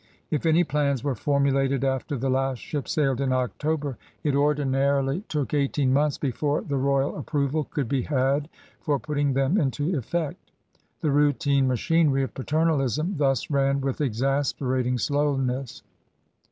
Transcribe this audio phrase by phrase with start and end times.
[0.31, 5.25] If any plans were formulated after the last ship sailed in October, it ordinarily FRANCE
[5.25, 8.97] OF THE BOURBONS IS took eighteen months before the royal approval could be had for
[8.97, 10.49] putting them into effect.
[11.01, 15.83] The routine machinery of paternalism thus ran with exasperating slowness.